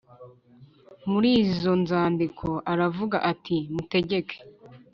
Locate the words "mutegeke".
3.73-4.37